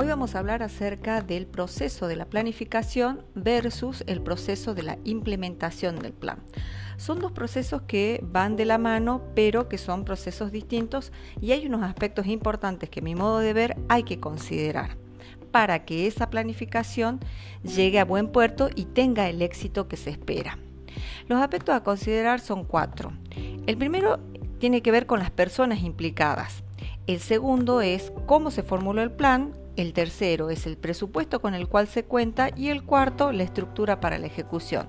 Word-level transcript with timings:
Hoy 0.00 0.06
vamos 0.06 0.36
a 0.36 0.38
hablar 0.38 0.62
acerca 0.62 1.22
del 1.22 1.44
proceso 1.48 2.06
de 2.06 2.14
la 2.14 2.26
planificación 2.26 3.24
versus 3.34 4.04
el 4.06 4.22
proceso 4.22 4.72
de 4.72 4.84
la 4.84 4.96
implementación 5.02 5.98
del 5.98 6.12
plan. 6.12 6.38
Son 6.98 7.18
dos 7.18 7.32
procesos 7.32 7.82
que 7.82 8.20
van 8.22 8.54
de 8.54 8.64
la 8.64 8.78
mano, 8.78 9.22
pero 9.34 9.68
que 9.68 9.76
son 9.76 10.04
procesos 10.04 10.52
distintos 10.52 11.10
y 11.40 11.50
hay 11.50 11.66
unos 11.66 11.82
aspectos 11.82 12.28
importantes 12.28 12.88
que 12.90 13.00
a 13.00 13.02
mi 13.02 13.16
modo 13.16 13.40
de 13.40 13.52
ver 13.52 13.76
hay 13.88 14.04
que 14.04 14.20
considerar 14.20 14.96
para 15.50 15.84
que 15.84 16.06
esa 16.06 16.30
planificación 16.30 17.18
llegue 17.64 17.98
a 17.98 18.04
buen 18.04 18.28
puerto 18.28 18.70
y 18.72 18.84
tenga 18.84 19.28
el 19.28 19.42
éxito 19.42 19.88
que 19.88 19.96
se 19.96 20.10
espera. 20.10 20.60
Los 21.26 21.42
aspectos 21.42 21.74
a 21.74 21.82
considerar 21.82 22.38
son 22.38 22.64
cuatro. 22.64 23.14
El 23.66 23.76
primero 23.76 24.20
tiene 24.60 24.80
que 24.80 24.92
ver 24.92 25.06
con 25.06 25.18
las 25.18 25.32
personas 25.32 25.82
implicadas. 25.82 26.62
El 27.08 27.18
segundo 27.18 27.80
es 27.80 28.12
cómo 28.26 28.52
se 28.52 28.62
formuló 28.62 29.02
el 29.02 29.10
plan, 29.10 29.54
el 29.78 29.92
tercero 29.92 30.50
es 30.50 30.66
el 30.66 30.76
presupuesto 30.76 31.40
con 31.40 31.54
el 31.54 31.68
cual 31.68 31.88
se 31.88 32.04
cuenta 32.04 32.50
y 32.56 32.68
el 32.68 32.84
cuarto 32.84 33.32
la 33.32 33.44
estructura 33.44 34.00
para 34.00 34.18
la 34.18 34.26
ejecución. 34.26 34.88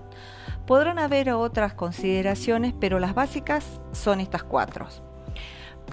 Podrán 0.65 0.99
haber 0.99 1.31
otras 1.31 1.73
consideraciones, 1.73 2.73
pero 2.79 2.99
las 2.99 3.15
básicas 3.15 3.81
son 3.91 4.19
estas 4.19 4.43
cuatro. 4.43 4.87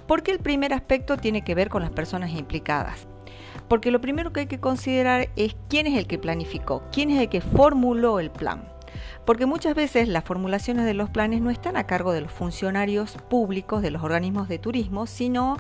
Porque 0.07 0.31
el 0.31 0.39
primer 0.39 0.73
aspecto 0.73 1.17
tiene 1.17 1.43
que 1.43 1.55
ver 1.55 1.69
con 1.69 1.83
las 1.83 1.91
personas 1.91 2.31
implicadas. 2.33 3.07
Porque 3.69 3.91
lo 3.91 4.01
primero 4.01 4.33
que 4.33 4.41
hay 4.41 4.47
que 4.47 4.61
considerar 4.61 5.29
es 5.37 5.57
quién 5.69 5.87
es 5.87 5.97
el 5.99 6.07
que 6.07 6.19
planificó, 6.19 6.83
quién 6.93 7.11
es 7.11 7.21
el 7.21 7.29
que 7.29 7.41
formuló 7.41 8.21
el 8.21 8.31
plan. 8.31 8.69
Porque 9.25 9.47
muchas 9.47 9.75
veces 9.75 10.09
las 10.09 10.25
formulaciones 10.25 10.85
de 10.85 10.95
los 10.95 11.11
planes 11.11 11.41
no 11.41 11.51
están 11.51 11.77
a 11.77 11.87
cargo 11.87 12.13
de 12.13 12.21
los 12.21 12.33
funcionarios 12.33 13.17
públicos 13.29 13.83
de 13.83 13.91
los 13.91 14.03
organismos 14.03 14.49
de 14.49 14.59
turismo, 14.59 15.07
sino 15.07 15.57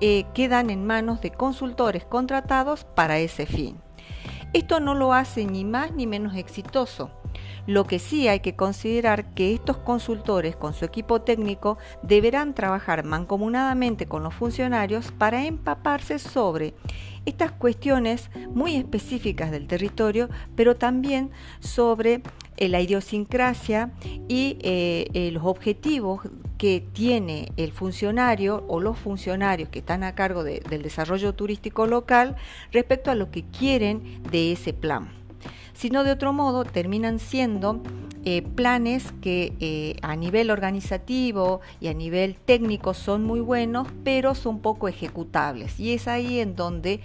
eh, 0.00 0.24
quedan 0.34 0.70
en 0.70 0.86
manos 0.86 1.20
de 1.20 1.30
consultores 1.30 2.04
contratados 2.04 2.84
para 2.84 3.18
ese 3.18 3.46
fin. 3.46 3.80
Esto 4.52 4.80
no 4.80 4.94
lo 4.94 5.12
hace 5.12 5.44
ni 5.44 5.64
más 5.64 5.92
ni 5.92 6.06
menos 6.06 6.34
exitoso. 6.34 7.10
Lo 7.66 7.84
que 7.84 7.98
sí 7.98 8.28
hay 8.28 8.40
que 8.40 8.54
considerar 8.54 9.34
que 9.34 9.52
estos 9.52 9.76
consultores 9.76 10.56
con 10.56 10.72
su 10.72 10.84
equipo 10.84 11.20
técnico 11.20 11.78
deberán 12.02 12.54
trabajar 12.54 13.04
mancomunadamente 13.04 14.06
con 14.06 14.22
los 14.22 14.34
funcionarios 14.34 15.10
para 15.12 15.44
empaparse 15.44 16.18
sobre 16.18 16.74
estas 17.24 17.50
cuestiones 17.50 18.30
muy 18.54 18.76
específicas 18.76 19.50
del 19.50 19.66
territorio, 19.66 20.28
pero 20.54 20.76
también 20.76 21.30
sobre 21.58 22.22
eh, 22.56 22.68
la 22.68 22.80
idiosincrasia 22.80 23.90
y 24.28 24.58
eh, 24.60 25.30
los 25.32 25.44
objetivos 25.44 26.20
que 26.58 26.84
tiene 26.92 27.52
el 27.56 27.72
funcionario 27.72 28.64
o 28.68 28.80
los 28.80 28.98
funcionarios 28.98 29.68
que 29.68 29.80
están 29.80 30.04
a 30.04 30.14
cargo 30.14 30.44
del 30.44 30.82
desarrollo 30.82 31.34
turístico 31.34 31.86
local 31.86 32.36
respecto 32.72 33.10
a 33.10 33.14
lo 33.14 33.30
que 33.30 33.44
quieren 33.44 34.22
de 34.30 34.52
ese 34.52 34.72
plan. 34.72 35.10
Si 35.74 35.90
no, 35.90 36.04
de 36.04 36.12
otro 36.12 36.32
modo, 36.32 36.64
terminan 36.64 37.18
siendo 37.18 37.82
eh, 38.28 38.42
planes 38.42 39.14
que 39.20 39.52
eh, 39.60 39.94
a 40.02 40.16
nivel 40.16 40.50
organizativo 40.50 41.60
y 41.80 41.86
a 41.86 41.94
nivel 41.94 42.34
técnico 42.34 42.92
son 42.92 43.22
muy 43.22 43.38
buenos, 43.38 43.86
pero 44.02 44.34
son 44.34 44.58
poco 44.58 44.88
ejecutables. 44.88 45.78
Y 45.78 45.92
es 45.92 46.08
ahí 46.08 46.40
en 46.40 46.56
donde 46.56 46.98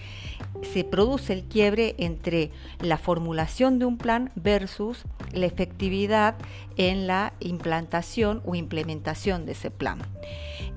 se 0.74 0.84
produce 0.84 1.34
el 1.34 1.44
quiebre 1.44 1.94
entre 2.00 2.50
la 2.80 2.98
formulación 2.98 3.78
de 3.78 3.86
un 3.86 4.00
plan 4.00 4.32
versus 4.34 5.04
la 5.32 5.46
efectividad 5.46 6.38
en 6.76 7.06
la 7.06 7.34
implantación 7.40 8.42
o 8.44 8.56
implementación 8.56 9.46
de 9.46 9.52
ese 9.52 9.70
plan. 9.70 10.00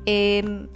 Em, 0.04 0.68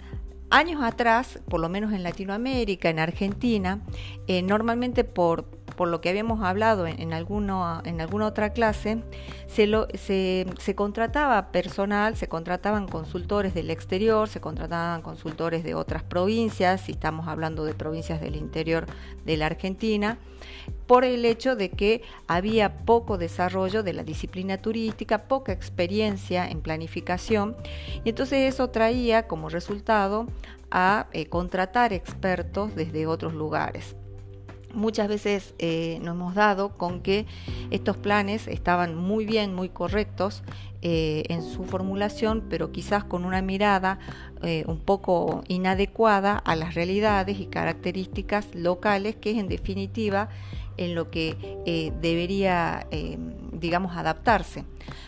años 0.49 0.81
atrás, 0.81 1.41
por 1.47 1.59
lo 1.59 1.69
menos 1.69 1.93
en 1.93 2.01
Latinoamérica, 2.01 2.89
en 2.89 2.97
Argentina, 2.97 3.81
eh, 4.25 4.41
normalmente 4.41 5.03
por 5.03 5.58
por 5.79 5.87
lo 5.87 6.01
que 6.01 6.09
habíamos 6.09 6.43
hablado 6.43 6.87
en, 6.87 7.13
alguna 7.13 7.81
otra 8.25 8.49
clase, 8.51 9.01
se, 9.47 9.65
se, 9.95 10.75
contrataba 10.75 11.53
personal, 11.53 12.17
se 12.17 12.27
contrataban 12.27 12.85
consultores 12.85 13.53
del 13.53 13.69
exterior, 13.69 14.27
se 14.27 14.41
contrataban 14.41 15.01
consultores 15.01 15.63
de 15.63 15.75
otras 15.75 16.03
provincias, 16.03 16.81
si 16.81 16.91
estamos 16.91 17.29
hablando 17.29 17.63
de 17.63 17.75
provincias 17.75 18.19
del 18.19 18.35
interior 18.35 18.87
de 19.23 19.37
la 19.37 19.45
Argentina, 19.45 20.17
por 20.85 21.05
el 21.05 21.23
hecho 21.23 21.55
de 21.55 21.69
que 21.69 22.01
había 22.27 22.79
poco 22.79 23.17
desarrollo 23.17 23.81
de 23.81 23.93
la 23.93 24.03
disciplina 24.03 24.57
turística, 24.57 25.29
poca 25.29 25.53
experiencia 25.53 26.45
en 26.45 26.59
planificación, 26.59 27.55
y 28.03 28.09
entonces 28.09 28.53
eso 28.53 28.69
traía 28.69 29.29
como 29.29 29.47
resultado 29.47 30.27
a 30.71 31.07
eh, 31.13 31.27
contratar 31.27 31.93
expertos 31.93 32.75
desde 32.75 33.07
otros 33.07 33.33
lugares. 33.33 33.95
Muchas 34.79 35.09
veces 35.09 35.55
eh, 35.59 35.99
nos 36.03 36.15
hemos 36.15 36.35
dado 36.35 36.69
con 36.77 37.01
que 37.01 37.25
estos 37.69 37.97
planes 37.97 38.47
estaban 38.47 38.95
muy 38.95 39.25
bien, 39.25 39.53
muy 39.53 39.67
correctos 39.67 40.41
eh, 40.81 41.23
en 41.27 41.43
su 41.43 41.65
formulación, 41.65 42.45
pero 42.49 42.71
quizás 42.71 43.03
con 43.03 43.25
una 43.25 43.41
mirada 43.41 43.99
eh, 44.41 44.63
un 44.67 44.79
poco 44.79 45.43
inadecuada 45.49 46.37
a 46.37 46.55
las 46.55 46.75
realidades 46.75 47.41
y 47.41 47.47
características 47.47 48.55
locales, 48.55 49.17
que 49.17 49.31
es 49.31 49.37
en 49.37 49.49
definitiva 49.49 50.29
en 50.79 50.95
lo 50.95 51.11
que 51.11 51.91
debería 52.01 52.87
digamos, 53.59 53.95
adaptarse. 53.97 54.63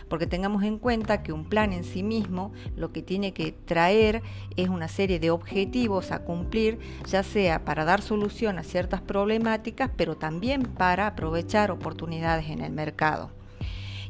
Porque 0.08 0.26
tengamos 0.26 0.62
en 0.62 0.78
cuenta 0.78 1.22
que 1.22 1.32
un 1.32 1.44
plan 1.44 1.72
en 1.72 1.84
sí 1.84 2.02
mismo 2.02 2.52
lo 2.76 2.92
que 2.92 3.02
tiene 3.02 3.32
que 3.32 3.52
traer 3.52 4.22
es 4.56 4.68
una 4.68 4.88
serie 4.88 5.18
de 5.18 5.30
objetivos 5.30 6.12
a 6.12 6.22
cumplir, 6.24 6.78
ya 7.08 7.22
sea 7.22 7.64
para 7.64 7.84
dar 7.84 8.02
solución 8.02 8.58
a 8.58 8.62
ciertas 8.62 9.00
problemáticas, 9.00 9.90
pero 9.96 10.16
también 10.16 10.62
para 10.62 11.06
aprovechar 11.06 11.70
oportunidades 11.70 12.50
en 12.50 12.60
el 12.60 12.72
mercado. 12.72 13.30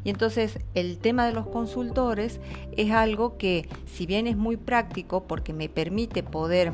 Y 0.04 0.10
entonces 0.10 0.58
el 0.74 0.98
tema 0.98 1.26
de 1.26 1.32
los 1.32 1.46
consultores 1.46 2.40
es 2.76 2.90
algo 2.90 3.38
que 3.38 3.68
si 3.86 4.04
bien 4.04 4.26
es 4.26 4.36
muy 4.36 4.56
práctico 4.56 5.28
porque 5.28 5.52
me 5.52 5.68
permite 5.68 6.24
poder 6.24 6.72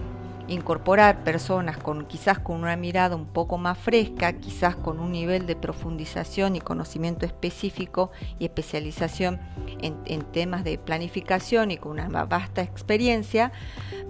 incorporar 0.49 1.25
personas 1.25 1.77
con 1.77 2.07
quizás 2.07 2.39
con 2.39 2.63
una 2.63 2.77
mirada 2.77 3.15
un 3.15 3.27
poco 3.27 3.59
más 3.59 3.79
fresca, 3.79 4.33
quizás 4.33 4.77
con 4.77 4.99
un 4.99 5.13
nivel 5.13 5.47
de 5.47 5.57
profundización 5.57 6.57
y 6.57 6.61
conocimiento 6.61 7.27
específico 7.27 8.11
y 8.39 8.47
especialización 8.47 9.41
en, 9.81 10.25
temas 10.33 10.65
de 10.65 10.79
planificación 10.79 11.71
y 11.71 11.77
con 11.77 11.93
una 11.93 12.25
vasta 12.25 12.63
experiencia, 12.63 13.53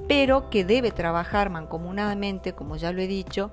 pero 0.06 0.48
que 0.48 0.64
debe 0.64 0.90
trabajar 0.90 1.50
mancomunadamente, 1.50 2.54
como 2.54 2.76
ya 2.76 2.92
lo 2.92 3.02
he 3.02 3.06
dicho, 3.06 3.50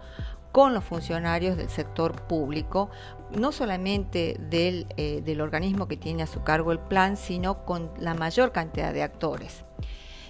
con 0.51 0.73
los 0.73 0.85
funcionarios 0.85 1.57
del 1.57 1.69
sector 1.69 2.21
público, 2.27 2.89
no 3.31 3.51
solamente 3.51 4.37
del, 4.39 4.87
eh, 4.95 5.21
del 5.25 5.41
organismo 5.41 5.87
que 5.87 5.97
tiene 5.97 6.23
a 6.23 6.27
su 6.27 6.43
cargo 6.43 6.71
el 6.71 6.79
plan, 6.79 7.17
sino 7.17 7.65
con 7.65 7.91
la 7.99 8.13
mayor 8.13 8.53
cantidad 8.53 8.93
de 8.93 9.03
actores. 9.03 9.65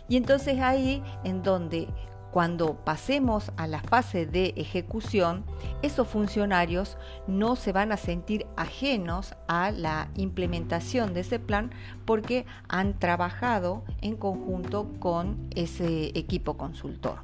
Y 0.08 0.18
entonces 0.18 0.60
ahí 0.60 1.04
en 1.24 1.44
donde 1.44 1.88
cuando 2.36 2.76
pasemos 2.84 3.54
a 3.56 3.66
la 3.66 3.80
fase 3.80 4.26
de 4.26 4.54
ejecución, 4.58 5.46
esos 5.82 6.06
funcionarios 6.10 6.98
no 7.28 7.56
se 7.56 7.72
van 7.72 7.94
a 7.94 7.96
sentir 7.96 8.46
ajenos 8.58 9.36
a 9.48 9.72
la 9.72 10.10
implementación 10.18 11.14
de 11.14 11.22
ese 11.22 11.40
plan 11.40 11.72
porque 12.04 12.46
han 12.68 13.00
trabajado 13.00 13.86
en 14.02 14.18
conjunto 14.18 14.92
con 15.00 15.48
ese 15.56 16.08
equipo 16.08 16.58
consultor. 16.58 17.20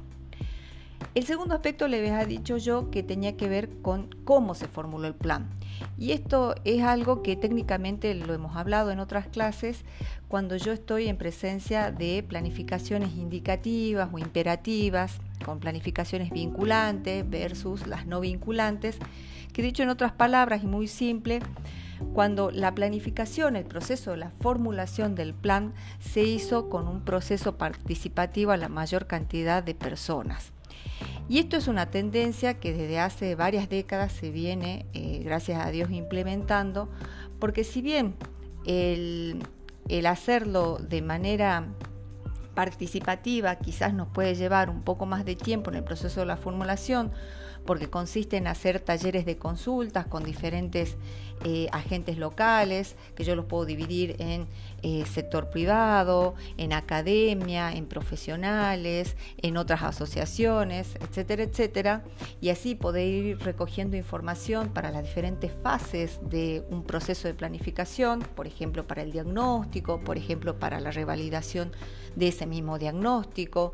El 1.14 1.24
segundo 1.26 1.54
aspecto 1.54 1.88
le 1.88 1.98
había 1.98 2.24
dicho 2.24 2.56
yo 2.56 2.90
que 2.90 3.02
tenía 3.02 3.36
que 3.36 3.48
ver 3.48 3.68
con 3.82 4.08
cómo 4.24 4.54
se 4.54 4.66
formuló 4.66 5.06
el 5.06 5.14
plan. 5.14 5.50
Y 5.98 6.12
esto 6.12 6.54
es 6.64 6.82
algo 6.82 7.22
que 7.22 7.36
técnicamente 7.36 8.14
lo 8.14 8.32
hemos 8.34 8.56
hablado 8.56 8.90
en 8.90 8.98
otras 8.98 9.26
clases 9.26 9.84
cuando 10.28 10.56
yo 10.56 10.72
estoy 10.72 11.08
en 11.08 11.16
presencia 11.18 11.90
de 11.92 12.24
planificaciones 12.26 13.14
indicativas 13.16 14.08
o 14.12 14.18
imperativas, 14.18 15.18
con 15.44 15.60
planificaciones 15.60 16.30
vinculantes 16.30 17.28
versus 17.28 17.86
las 17.86 18.06
no 18.06 18.20
vinculantes, 18.20 18.98
que 19.52 19.62
dicho 19.62 19.82
en 19.82 19.90
otras 19.90 20.12
palabras 20.12 20.62
y 20.62 20.66
muy 20.66 20.88
simple, 20.88 21.40
cuando 22.14 22.50
la 22.50 22.74
planificación, 22.74 23.56
el 23.56 23.64
proceso 23.64 24.16
la 24.16 24.30
formulación 24.40 25.14
del 25.14 25.34
plan 25.34 25.72
se 26.00 26.22
hizo 26.22 26.68
con 26.68 26.88
un 26.88 27.02
proceso 27.04 27.56
participativo 27.56 28.50
a 28.50 28.56
la 28.56 28.68
mayor 28.68 29.06
cantidad 29.06 29.62
de 29.62 29.74
personas. 29.74 30.52
Y 31.28 31.38
esto 31.38 31.56
es 31.56 31.68
una 31.68 31.90
tendencia 31.90 32.60
que 32.60 32.72
desde 32.72 32.98
hace 32.98 33.34
varias 33.34 33.68
décadas 33.68 34.12
se 34.12 34.30
viene, 34.30 34.86
eh, 34.92 35.20
gracias 35.24 35.64
a 35.64 35.70
Dios, 35.70 35.90
implementando, 35.90 36.90
porque 37.38 37.64
si 37.64 37.80
bien 37.80 38.14
el, 38.66 39.42
hacerlo 40.06 40.78
de 40.78 41.02
manera 41.02 41.68
participativa 42.54 43.56
quizás 43.56 43.94
nos 43.94 44.08
puede 44.08 44.34
llevar 44.34 44.68
un 44.68 44.82
poco 44.82 45.06
más 45.06 45.24
de 45.24 45.36
tiempo 45.36 45.70
en 45.70 45.76
el 45.76 45.84
proceso 45.84 46.20
de 46.20 46.26
la 46.26 46.36
formulación, 46.36 47.12
porque 47.64 47.88
consiste 47.88 48.36
en 48.36 48.46
hacer 48.46 48.80
talleres 48.80 49.24
de 49.24 49.38
consultas 49.38 50.06
con 50.06 50.24
diferentes 50.24 50.96
eh, 51.44 51.68
agentes 51.72 52.18
locales, 52.18 52.96
que 53.14 53.24
yo 53.24 53.36
los 53.36 53.46
puedo 53.46 53.64
dividir 53.64 54.16
en 54.18 54.46
eh, 54.82 55.04
sector 55.06 55.50
privado, 55.50 56.34
en 56.56 56.72
academia, 56.72 57.72
en 57.72 57.86
profesionales, 57.86 59.16
en 59.38 59.56
otras 59.56 59.82
asociaciones, 59.82 60.96
etcétera, 61.00 61.44
etcétera, 61.44 62.04
y 62.40 62.48
así 62.50 62.74
poder 62.74 63.06
ir 63.06 63.38
recogiendo 63.38 63.96
información 63.96 64.70
para 64.70 64.90
las 64.90 65.04
diferentes 65.04 65.52
fases 65.62 66.18
de 66.22 66.64
un 66.70 66.82
proceso 66.82 67.28
de 67.28 67.34
planificación, 67.34 68.20
por 68.34 68.46
ejemplo, 68.46 68.86
para 68.86 69.02
el 69.02 69.12
diagnóstico, 69.12 70.00
por 70.00 70.16
ejemplo, 70.16 70.58
para 70.58 70.80
la 70.80 70.90
revalidación 70.90 71.72
de 72.16 72.28
ese 72.28 72.46
mismo 72.46 72.78
diagnóstico, 72.78 73.72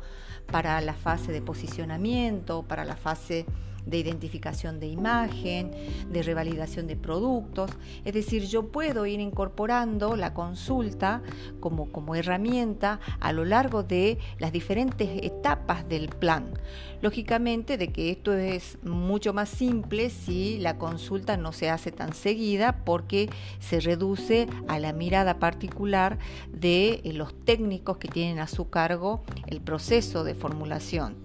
para 0.51 0.79
la 0.81 0.93
fase 0.93 1.31
de 1.31 1.41
posicionamiento, 1.41 2.63
para 2.63 2.85
la 2.85 2.95
fase 2.95 3.45
de 3.89 3.97
identificación 3.97 4.79
de 4.79 4.87
imagen, 4.87 5.71
de 6.09 6.23
revalidación 6.23 6.87
de 6.87 6.95
productos. 6.95 7.71
Es 8.05 8.13
decir, 8.13 8.45
yo 8.45 8.67
puedo 8.67 9.05
ir 9.05 9.19
incorporando 9.19 10.15
la 10.15 10.33
consulta 10.33 11.21
como, 11.59 11.91
como 11.91 12.15
herramienta 12.15 12.99
a 13.19 13.33
lo 13.33 13.45
largo 13.45 13.83
de 13.83 14.17
las 14.37 14.51
diferentes 14.51 15.09
etapas 15.23 15.87
del 15.87 16.09
plan. 16.09 16.53
Lógicamente 17.01 17.77
de 17.77 17.93
que 17.93 18.11
esto 18.11 18.33
es 18.33 18.77
mucho 18.83 19.33
más 19.33 19.49
simple 19.49 20.09
si 20.09 20.57
la 20.59 20.77
consulta 20.77 21.37
no 21.37 21.53
se 21.53 21.69
hace 21.69 21.91
tan 21.91 22.13
seguida 22.13 22.83
porque 22.83 23.29
se 23.59 23.79
reduce 23.79 24.47
a 24.67 24.79
la 24.79 24.91
mirada 24.91 25.39
particular 25.39 26.19
de 26.51 27.01
eh, 27.03 27.13
los 27.13 27.33
técnicos 27.45 27.97
que 27.97 28.09
tienen 28.09 28.39
a 28.39 28.47
su 28.47 28.69
cargo 28.69 29.23
el 29.47 29.61
proceso 29.61 30.23
de 30.23 30.35
formulación. 30.35 31.15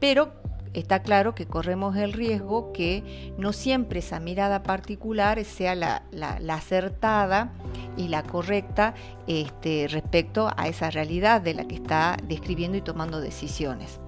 Pero 0.00 0.32
está 0.78 1.02
claro 1.02 1.34
que 1.34 1.46
corremos 1.46 1.96
el 1.96 2.12
riesgo 2.12 2.72
que 2.72 3.32
no 3.38 3.52
siempre 3.52 4.00
esa 4.00 4.20
mirada 4.20 4.62
particular 4.62 5.42
sea 5.44 5.74
la, 5.74 6.02
acertada 6.50 7.52
y 7.96 8.08
la 8.08 8.22
correcta 8.22 8.94
este, 9.26 9.88
respecto 9.88 10.50
a 10.56 10.68
esa 10.68 10.90
realidad 10.90 11.40
de 11.40 11.54
la 11.54 11.66
que 11.66 11.76
está 11.76 12.16
describiendo 12.28 12.76
y 12.76 12.82
tomando 12.82 13.20
decisiones. 13.20 14.00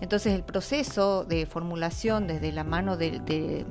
Entonces 0.00 0.34
el 0.34 0.42
proceso 0.42 1.24
de 1.24 1.46
formulación 1.46 2.26
desde 2.26 2.52
la 2.52 2.64
mano 2.64 2.96
de, 2.96 3.64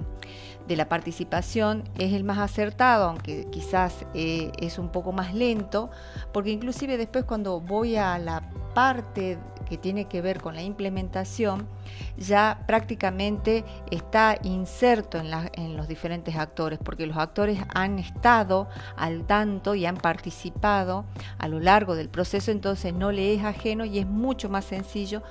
la 0.68 0.90
participación 0.90 1.84
es 1.98 2.14
el 2.14 2.24
más 2.24 2.38
acertado, 2.38 3.10
aunque 3.10 3.48
quizás 3.50 4.06
eh, 4.14 4.52
es 4.60 4.78
un 4.78 4.90
poco 4.90 5.12
más 5.14 5.34
lento, 5.34 5.90
porque 6.34 6.52
inclusive 6.52 6.98
después 6.98 7.24
cuando 7.24 7.62
voy 7.62 7.96
a 7.96 8.18
la 8.20 8.44
parte 8.78 9.40
que 9.68 9.76
tiene 9.76 10.06
que 10.06 10.22
ver 10.22 10.40
con 10.40 10.54
la 10.54 10.62
implementación 10.62 11.68
ya 12.16 12.64
prácticamente 12.68 13.66
está 13.90 14.38
inserto 14.44 15.18
en, 15.18 15.76
los 15.76 15.88
diferentes 15.88 16.36
actores, 16.36 16.78
porque 16.78 17.08
los 17.08 17.18
actores 17.18 17.60
han 17.74 17.98
estado 17.98 18.70
al 18.96 19.26
tanto 19.26 19.74
y 19.74 19.88
han 19.88 19.98
participado 19.98 21.06
a 21.40 21.48
lo 21.48 21.60
largo 21.60 21.96
del 21.96 22.08
proceso, 22.08 22.52
entonces 22.52 22.94
no 22.94 23.12
le 23.12 23.34
es 23.34 23.44
ajeno 23.44 23.84
y 23.84 23.98
es 23.98 24.06
mucho 24.06 24.48
más 24.48 24.66
sencillo 24.66 25.24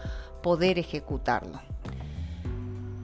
poder 0.43 0.81
ejecutarlo. 0.81 1.61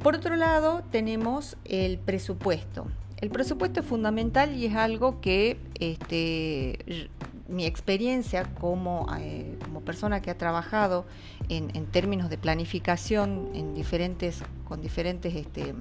Por 0.02 0.16
otro 0.16 0.34
lado, 0.34 0.82
tenemos 0.90 1.56
el 1.64 2.00
presupuesto. 2.00 2.88
El 3.18 3.30
presupuesto 3.30 3.78
es 3.78 3.86
fundamental 3.86 4.56
y 4.56 4.66
es 4.66 4.74
algo 4.74 5.20
que 5.20 5.60
este, 5.78 7.08
mi 7.52 7.66
experiencia 7.66 8.44
como, 8.44 9.06
eh, 9.18 9.58
como, 9.62 9.82
persona 9.82 10.22
que 10.22 10.30
ha 10.30 10.38
trabajado 10.38 11.04
en, 11.48 11.68
términos 11.86 12.30
de 12.30 12.38
planificación 12.38 13.50
en 13.54 13.74
diferentes, 13.74 14.42
con 14.64 14.80
diferentes 14.80 15.34
este, 15.34 15.74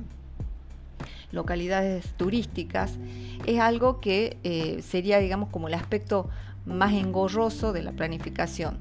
localidades 1.31 2.13
turísticas, 2.17 2.97
es 3.45 3.59
algo 3.59 4.01
que 4.01 4.37
eh, 4.43 4.81
sería, 4.81 5.19
digamos, 5.19 5.49
como 5.49 5.69
el 5.69 5.73
aspecto 5.73 6.29
más 6.65 6.93
engorroso 6.93 7.73
de 7.73 7.83
la 7.83 7.93
planificación. 7.93 8.77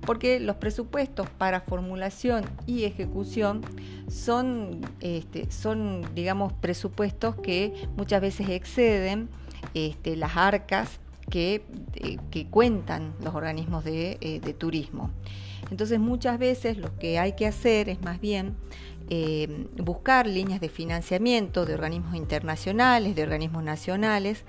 Porque 0.00 0.38
los 0.38 0.56
presupuestos 0.56 1.30
para 1.30 1.60
formulación 1.60 2.44
y 2.66 2.84
ejecución 2.84 3.62
son, 4.08 4.82
este, 5.00 5.50
son 5.50 6.02
digamos, 6.14 6.52
presupuestos 6.52 7.36
que 7.36 7.72
muchas 7.96 8.20
veces 8.20 8.50
exceden 8.50 9.30
este, 9.72 10.16
las 10.16 10.36
arcas 10.36 11.00
que, 11.30 11.64
eh, 11.94 12.18
que 12.30 12.46
cuentan 12.46 13.14
los 13.22 13.34
organismos 13.34 13.84
de, 13.84 14.18
eh, 14.20 14.40
de, 14.40 14.54
turismo. 14.54 15.10
Entonces 15.70 15.98
muchas 15.98 16.38
veces 16.38 16.76
lo 16.76 16.96
que 16.98 17.18
hay 17.18 17.32
que 17.32 17.46
hacer 17.46 17.88
es 17.88 18.02
más 18.02 18.20
bien 18.20 18.56
eh, 19.10 19.66
buscar 19.76 20.26
líneas 20.26 20.60
de 20.60 20.70
financiamiento 20.70 21.66
de 21.66 21.74
organismos 21.74 22.14
internacionales, 22.14 23.14
de 23.14 23.22
organismos 23.22 23.62
nacionales, 23.62 24.44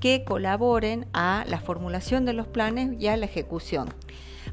que 0.00 0.24
colaboren 0.24 1.06
a 1.12 1.44
la 1.46 1.60
formulación 1.60 2.24
de 2.24 2.32
los 2.32 2.46
planes 2.46 2.98
y 3.00 3.08
a 3.08 3.16
la 3.16 3.26
ejecución. 3.26 3.88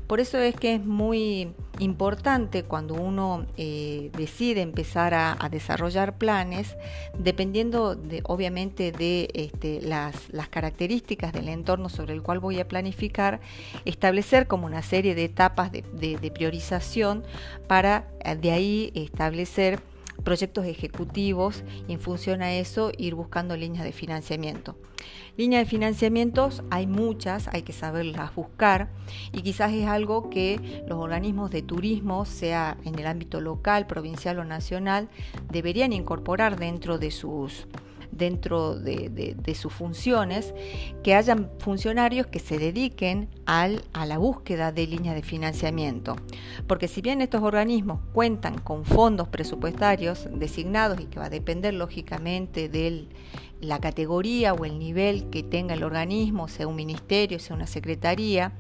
Por 0.08 0.20
eso 0.20 0.38
es 0.38 0.56
que 0.56 0.76
es 0.76 0.86
muy 0.86 1.54
importante 1.80 2.64
cuando 2.64 2.94
uno 2.94 3.46
eh, 3.58 4.12
decide 4.16 4.62
empezar 4.62 5.14
a, 5.14 5.36
desarrollar 5.50 6.18
planes, 6.18 6.76
dependiendo 7.18 7.96
de, 7.96 8.22
obviamente 8.26 8.92
de 8.92 9.30
este, 9.34 9.82
las, 9.82 10.16
características 10.50 11.34
del 11.34 11.50
entorno 11.50 11.90
sobre 11.90 12.14
el 12.14 12.22
cual 12.22 12.40
voy 12.40 12.60
a 12.60 12.68
planificar, 12.68 13.40
establecer 13.86 14.48
como 14.48 14.68
una 14.68 14.82
serie 14.84 15.16
de 15.16 15.26
etapas 15.26 15.72
de, 15.72 16.32
priorización 16.34 17.24
para 17.68 18.08
eh, 18.24 18.36
de 18.36 18.52
ahí 18.52 18.92
establecer 18.94 19.82
proyectos 20.24 20.66
ejecutivos 20.66 21.64
y 21.88 21.94
en 21.94 22.00
función 22.00 22.42
a 22.42 22.54
eso 22.54 22.92
ir 22.98 23.16
buscando 23.16 23.56
líneas 23.58 23.84
de 23.84 23.92
financiamiento. 23.92 24.76
Líneas 25.38 25.64
de 25.64 25.70
financiamientos 25.70 26.64
hay 26.70 26.88
muchas, 26.88 27.48
hay 27.50 27.64
que 27.64 27.74
saberlas 27.74 28.34
buscar 28.34 28.90
y 29.34 29.42
quizás 29.42 29.74
es 29.74 29.88
algo 29.88 30.30
que 30.30 30.84
los 30.88 31.00
organismos 31.00 31.52
de 31.52 31.62
turismo, 31.62 32.26
sea 32.26 32.78
en 32.86 32.98
el 32.98 33.06
ámbito 33.06 33.42
local, 33.42 33.86
provincial 33.86 34.40
o 34.40 34.46
nacional, 34.46 35.10
deberían 35.52 35.94
incorporar 35.94 36.58
dentro 36.58 36.98
de 36.98 37.12
sus 37.12 37.68
dentro 38.12 38.76
de, 38.76 39.56
sus 39.56 39.74
funciones, 39.74 40.54
que 41.04 41.16
hayan 41.16 41.50
funcionarios 41.60 42.28
que 42.28 42.40
se 42.40 42.58
dediquen 42.58 43.30
al, 43.46 43.84
a 43.94 44.06
la 44.06 44.18
búsqueda 44.18 44.72
de 44.72 44.88
líneas 44.88 45.16
de 45.16 45.24
financiamiento. 45.24 46.16
Porque 46.68 46.88
si 46.88 47.02
bien 47.02 47.22
estos 47.22 47.42
organismos 47.44 48.00
cuentan 48.14 48.60
con 48.60 48.86
fondos 48.86 49.28
presupuestarios 49.28 50.28
designados 50.32 51.00
y 51.00 51.06
que 51.06 51.20
va 51.20 51.26
a 51.26 51.30
depender 51.30 51.74
lógicamente 51.74 52.70
del 52.70 53.10
la 53.62 53.80
categoría 53.80 54.54
o 54.54 54.66
el 54.66 54.80
nivel 54.80 55.30
que 55.30 55.44
tenga 55.44 55.74
el 55.74 55.84
organismo, 55.84 56.48
sea 56.48 56.68
un 56.68 56.76
ministerio, 56.76 57.40
sea 57.40 57.56
una 57.56 57.68
secretaría 57.68 58.54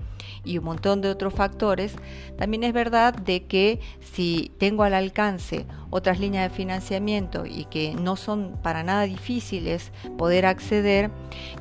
y 0.44 0.57
un 0.57 0.65
montón 0.65 1.01
de 1.01 1.09
otros 1.09 1.33
factores, 1.33 1.95
también 2.38 2.63
es 2.63 2.74
verdad 2.74 3.13
de 3.13 3.44
que 3.45 3.80
si 4.00 4.51
tengo 4.57 4.83
al 4.83 4.94
alcance 4.94 5.66
otras 5.90 6.19
líneas 6.19 6.49
de 6.49 6.56
financiamiento 6.56 7.45
y 7.45 7.66
que 7.66 7.94
no 7.94 8.16
son 8.16 8.57
para 8.64 8.83
nada 8.83 9.04
difíciles 9.04 9.34
poder 10.18 10.45
acceder, 10.45 11.11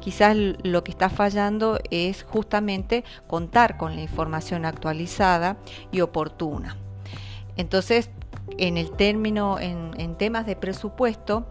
quizás 0.01 0.37
lo 0.37 0.85
que 0.85 0.91
está 0.91 1.11
fallando 1.11 1.79
es 1.91 2.23
justamente 2.23 3.05
contar 3.27 3.77
con 3.77 3.97
la 3.97 4.03
información 4.03 4.65
actualizada 4.65 5.57
y 5.93 6.01
oportuna. 6.01 6.77
Entonces, 7.57 8.11
en 8.59 8.77
el 8.77 8.91
término, 8.93 9.59
en, 9.59 10.17
temas 10.17 10.47
de 10.47 10.57
presupuesto, 10.57 11.47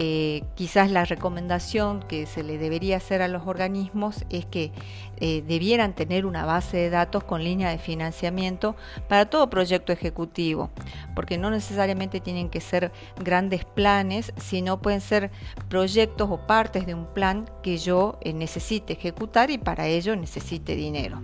eh, 0.00 0.44
quizás 0.54 0.92
la 0.92 1.04
recomendación 1.04 2.00
que 2.00 2.26
se 2.26 2.44
le 2.44 2.56
debería 2.56 2.98
hacer 2.98 3.20
a 3.20 3.26
los 3.26 3.48
organismos 3.48 4.24
es 4.30 4.46
que 4.46 4.70
eh, 5.18 5.42
debieran 5.46 5.92
tener 5.92 6.24
una 6.24 6.44
base 6.44 6.76
de 6.76 6.88
datos 6.88 7.24
con 7.24 7.42
línea 7.42 7.70
de 7.70 7.78
financiamiento 7.78 8.76
para 9.08 9.28
todo 9.28 9.50
proyecto 9.50 9.92
ejecutivo, 9.92 10.70
porque 11.16 11.36
no 11.36 11.50
necesariamente 11.50 12.20
tienen 12.20 12.48
que 12.48 12.60
ser 12.60 12.92
grandes 13.20 13.64
planes, 13.64 14.32
sino 14.36 14.80
pueden 14.80 15.00
ser 15.00 15.32
proyectos 15.68 16.28
o 16.30 16.46
partes 16.46 16.86
de 16.86 16.94
un 16.94 17.06
plan 17.06 17.50
que 17.64 17.76
yo 17.76 18.18
eh, 18.20 18.32
necesite 18.32 18.92
ejecutar 18.92 19.50
y 19.50 19.58
para 19.58 19.88
ello 19.88 20.14
necesite 20.14 20.76
dinero. 20.76 21.20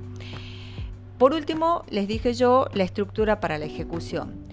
Por 1.18 1.32
último, 1.32 1.84
les 1.90 2.08
dije 2.08 2.34
yo 2.34 2.66
la 2.74 2.82
estructura 2.82 3.38
para 3.38 3.56
la 3.56 3.66
ejecución. 3.66 4.43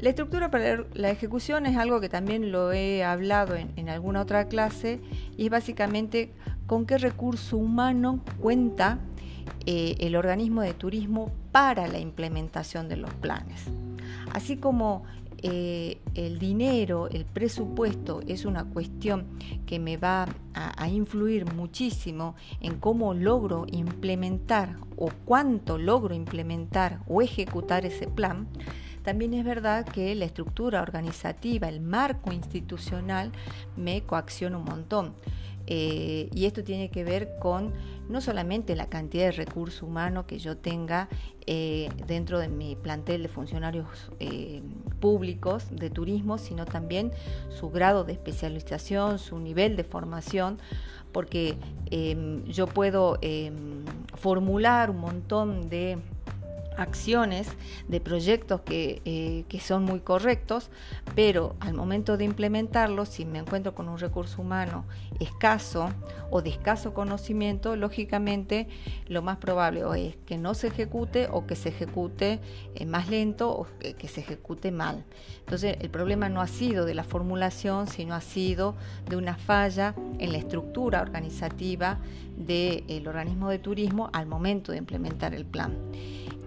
La 0.00 0.10
estructura 0.10 0.50
para 0.50 0.84
la 0.94 1.10
ejecución 1.10 1.66
es 1.66 1.76
algo 1.76 2.00
que 2.00 2.08
también 2.08 2.52
lo 2.52 2.72
he 2.72 3.02
hablado 3.02 3.56
en, 3.56 3.88
alguna 3.88 4.20
otra 4.20 4.46
clase 4.46 5.00
y 5.36 5.46
es 5.46 5.50
básicamente 5.50 6.32
con 6.66 6.86
qué 6.86 6.98
recurso 6.98 7.56
humano 7.56 8.20
cuenta 8.40 9.00
eh, 9.66 9.96
el 9.98 10.14
organismo 10.14 10.62
de 10.62 10.72
turismo 10.72 11.32
para 11.50 11.88
la 11.88 11.98
implementación 11.98 12.88
de 12.88 12.96
los 12.96 13.12
planes. 13.14 13.64
Así 14.32 14.56
como 14.56 15.02
eh, 15.40 15.98
el 16.14 16.38
dinero, 16.38 17.08
el 17.08 17.24
presupuesto 17.24 18.20
es 18.26 18.44
una 18.44 18.64
cuestión 18.64 19.26
que 19.66 19.78
me 19.78 19.96
va 19.96 20.26
a, 20.54 20.88
influir 20.88 21.52
muchísimo 21.54 22.34
en 22.60 22.78
cómo 22.78 23.14
logro 23.14 23.64
implementar 23.70 24.78
o 24.96 25.10
cuánto 25.24 25.78
logro 25.78 26.14
implementar 26.14 27.00
o 27.06 27.22
ejecutar 27.22 27.86
ese 27.86 28.08
plan, 28.08 28.48
también 29.08 29.32
es 29.32 29.42
verdad 29.42 29.86
que 29.86 30.14
la 30.14 30.26
estructura 30.26 30.82
organizativa, 30.82 31.66
el 31.66 31.80
marco 31.80 32.30
institucional 32.30 33.32
me 33.74 34.02
coacciona 34.02 34.58
un 34.58 34.66
montón. 34.66 35.14
Eh, 35.66 36.28
y 36.34 36.44
esto 36.44 36.62
tiene 36.62 36.90
que 36.90 37.04
ver 37.04 37.38
con 37.40 37.72
no 38.10 38.20
solamente 38.20 38.76
la 38.76 38.90
cantidad 38.90 39.24
de 39.24 39.32
recursos 39.32 39.82
humanos 39.82 40.26
que 40.26 40.38
yo 40.38 40.58
tenga 40.58 41.08
eh, 41.46 41.88
dentro 42.06 42.38
de 42.38 42.48
mi 42.48 42.76
plantel 42.76 43.22
de 43.22 43.28
funcionarios 43.28 43.86
eh, 44.20 44.60
públicos 45.00 45.68
de 45.70 45.88
turismo, 45.88 46.36
sino 46.36 46.66
también 46.66 47.10
su 47.48 47.70
grado 47.70 48.04
de 48.04 48.12
especialización, 48.12 49.18
su 49.18 49.38
nivel 49.38 49.74
de 49.74 49.84
formación, 49.84 50.58
porque 51.12 51.56
em, 51.90 52.44
yo 52.44 52.66
puedo 52.66 53.16
em, 53.22 53.86
formular 54.16 54.90
un 54.90 54.98
montón 54.98 55.70
de 55.70 55.96
acciones, 56.78 57.48
de 57.88 58.00
proyectos 58.00 58.62
eh, 58.70 59.44
que, 59.48 59.60
son 59.60 59.84
muy 59.84 60.00
correctos, 60.00 60.70
pero 61.14 61.56
al 61.60 61.74
momento 61.74 62.16
de 62.16 62.24
implementarlos, 62.24 63.08
si 63.08 63.24
me 63.24 63.38
encuentro 63.38 63.74
con 63.74 63.88
un 63.88 63.98
recurso 63.98 64.40
humano 64.40 64.86
escaso 65.20 65.90
o 66.30 66.40
de 66.40 66.50
escaso 66.50 66.94
conocimiento, 66.94 67.76
lógicamente 67.76 68.68
lo 69.08 69.20
más 69.20 69.38
probable 69.38 69.82
es 69.96 70.16
que 70.26 70.38
no 70.38 70.54
se 70.54 70.68
ejecute 70.68 71.28
o 71.30 71.46
que 71.46 71.56
se 71.56 71.70
ejecute 71.70 72.40
eh, 72.74 72.86
más 72.86 73.08
lento 73.08 73.50
o 73.50 73.66
que, 73.78 74.08
se 74.08 74.20
ejecute 74.20 74.70
mal. 74.70 75.04
Entonces 75.40 75.76
el 75.80 75.90
problema 75.90 76.28
no 76.28 76.40
ha 76.40 76.46
sido 76.46 76.84
de 76.84 76.94
la 76.94 77.04
formulación, 77.04 77.88
sino 77.88 78.14
ha 78.14 78.20
sido 78.20 78.76
de 79.08 79.16
una 79.16 79.36
falla 79.36 79.94
en 80.18 80.32
la 80.32 80.38
estructura 80.38 81.02
organizativa 81.02 81.98
del 82.36 83.08
organismo 83.08 83.50
de 83.50 83.58
turismo 83.58 84.10
al 84.12 84.26
momento 84.26 84.72
de 84.72 84.78
implementar 84.78 85.34
el 85.34 85.44
plan. 85.44 85.76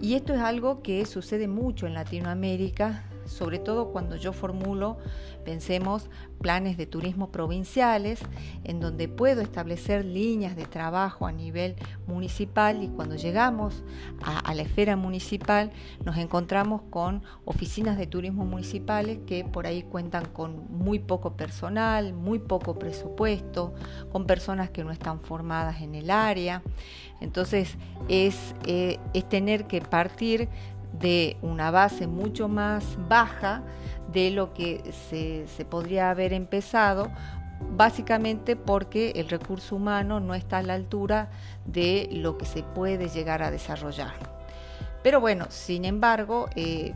Y 0.02 0.14
esto 0.14 0.34
es 0.34 0.40
algo 0.40 0.82
que 0.82 1.06
sucede 1.06 1.46
mucho 1.46 1.86
en 1.86 1.94
Latinoamérica, 1.94 3.04
sobre 3.26 3.58
todo 3.58 3.88
cuando 3.92 4.16
yo 4.16 4.32
formulo, 4.32 4.98
pensemos, 5.44 6.08
planes 6.40 6.76
de 6.76 6.86
turismo 6.86 7.30
provinciales, 7.30 8.20
en 8.64 8.80
donde 8.80 9.08
puedo 9.08 9.40
establecer 9.40 10.04
líneas 10.04 10.56
de 10.56 10.64
trabajo 10.64 11.26
a 11.26 11.32
nivel 11.32 11.76
municipal 12.06 12.82
y 12.82 12.88
cuando 12.88 13.16
llegamos 13.16 13.84
a, 14.22 14.52
la 14.54 14.62
esfera 14.62 14.96
municipal 14.96 15.70
nos 16.04 16.18
encontramos 16.18 16.82
con 16.90 17.22
oficinas 17.44 17.96
de 17.96 18.06
turismo 18.06 18.44
municipales 18.44 19.20
que 19.26 19.44
por 19.44 19.66
ahí 19.66 19.82
cuentan 19.82 20.26
con 20.26 20.66
muy 20.70 20.98
poco 20.98 21.36
personal, 21.36 22.12
muy 22.12 22.38
poco 22.38 22.78
presupuesto, 22.78 23.74
con 24.10 24.26
personas 24.26 24.70
que 24.70 24.84
no 24.84 24.90
están 24.90 25.20
formadas 25.20 25.80
en 25.80 25.94
el 25.94 26.10
área. 26.10 26.62
Entonces 27.20 27.76
es, 28.08 28.54
eh, 28.66 28.98
es 29.14 29.28
tener 29.28 29.66
que 29.66 29.80
partir 29.80 30.48
de 30.92 31.36
una 31.42 31.70
base 31.70 32.06
mucho 32.06 32.48
más 32.48 32.84
baja 33.08 33.62
de 34.12 34.30
lo 34.30 34.52
que 34.52 34.92
se, 35.08 35.46
se, 35.48 35.64
podría 35.64 36.10
haber 36.10 36.32
empezado, 36.32 37.10
básicamente 37.76 38.56
porque 38.56 39.12
el 39.16 39.28
recurso 39.28 39.76
humano 39.76 40.20
no 40.20 40.34
está 40.34 40.58
a 40.58 40.62
la 40.62 40.74
altura 40.74 41.30
de 41.64 42.08
lo 42.12 42.36
que 42.36 42.44
se 42.44 42.62
puede 42.62 43.08
llegar 43.08 43.42
a 43.42 43.50
desarrollar. 43.50 44.14
Pero 45.02 45.20
bueno, 45.20 45.46
sin 45.48 45.84
embargo, 45.84 46.48
eh, 46.54 46.94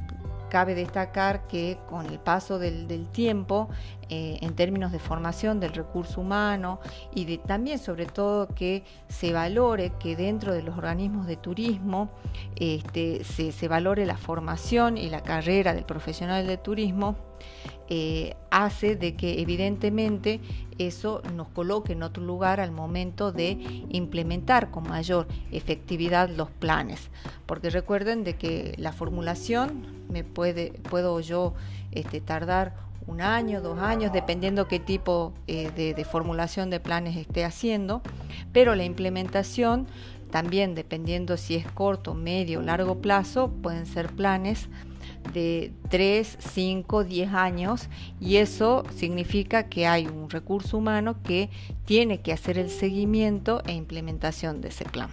Cabe 0.49 0.77
destacar 0.77 1.49
que 1.49 1.77
con 1.89 2.07
el 2.07 2.21
paso 2.21 2.61
del, 2.61 3.09
tiempo, 3.09 3.69
eh, 4.09 4.39
en 4.41 4.55
términos 4.55 4.93
de 4.93 5.01
formación 5.01 5.59
del 5.59 5.73
recurso 5.73 6.21
humano 6.21 6.79
y 7.13 7.25
de, 7.25 7.39
también 7.39 7.81
sobre 7.81 8.07
todo 8.07 8.47
que 8.55 8.85
se 9.09 9.33
valore 9.33 9.95
que 9.99 10.15
dentro 10.15 10.55
de 10.55 10.63
los 10.63 10.79
organismos 10.79 11.27
de 11.27 11.37
turismo 11.37 12.11
este, 12.55 13.25
se, 13.25 13.69
valore 13.69 14.07
la 14.07 14.17
formación 14.17 14.97
y 14.97 15.11
la 15.11 15.23
carrera 15.23 15.75
del 15.75 15.85
profesional 15.85 16.47
de 16.47 16.57
turismo, 16.57 17.17
eh, 17.89 18.37
hace 18.51 18.95
de 18.95 19.17
que 19.17 19.41
evidentemente 19.41 20.41
eso 20.79 21.23
nos 21.35 21.49
coloque 21.49 21.93
en 21.93 22.03
otro 22.03 22.23
lugar 22.23 22.61
al 22.61 22.71
momento 22.71 23.33
de 23.33 23.59
implementar 23.89 24.71
con 24.71 24.85
mayor 24.89 25.27
efectividad 25.51 26.29
los 26.29 26.51
planes. 26.51 27.11
Porque 27.47 27.71
recuerden 27.71 28.25
de 28.25 28.37
que 28.37 28.75
la 28.77 28.93
formulación 28.93 30.07
me 30.09 30.23
puede, 30.25 30.73
puedo 30.89 31.19
yo 31.21 31.55
este, 31.93 32.21
tardar 32.21 32.86
un 33.07 33.21
año, 33.21 33.61
dos 33.61 33.79
años, 33.79 34.13
dependiendo 34.13 34.69
qué 34.69 34.81
tipo 34.81 35.33
eh, 35.47 35.71
de, 35.77 35.95
de 35.95 36.05
formulación 36.05 36.71
de 36.71 36.81
planes 36.81 37.17
esté 37.17 37.45
haciendo, 37.45 38.03
pero 38.53 38.75
la 38.75 38.85
implementación 38.85 39.87
también 40.31 40.75
dependiendo 40.75 41.37
si 41.37 41.55
es 41.55 41.71
corto, 41.71 42.15
medio, 42.15 42.61
largo 42.61 43.01
plazo, 43.01 43.51
pueden 43.63 43.87
ser 43.87 44.09
planes 44.15 44.69
de 45.33 45.73
3, 45.89 46.39
5, 46.41 47.05
10 47.05 47.33
años 47.33 47.89
y 48.21 48.37
eso 48.37 48.85
significa 48.95 49.69
que 49.69 49.87
hay 49.87 50.07
un 50.07 50.31
recurso 50.31 50.79
humano 50.79 51.23
que 51.23 51.51
tiene 51.85 52.21
que 52.21 52.33
hacer 52.33 52.59
el 52.59 52.71
seguimiento 52.71 53.63
e 53.67 53.73
implementación 53.73 54.61
de 54.61 54.69
ese 54.69 54.85
plan. 54.85 55.11